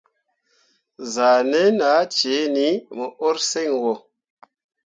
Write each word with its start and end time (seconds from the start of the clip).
Zahnen 1.13 1.77
ah 1.93 2.03
ceeni 2.17 2.69
mo 2.97 3.05
urseŋ 3.27 3.69
wo. 3.83 3.93